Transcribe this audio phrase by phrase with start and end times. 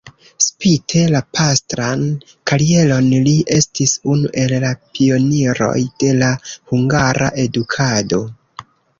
[0.43, 2.05] Spite la pastran
[2.51, 6.31] karieron li estis unu el la pioniroj de la
[6.71, 8.23] hungara edukado.